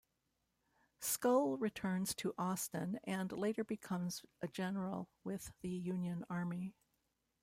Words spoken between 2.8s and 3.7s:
and later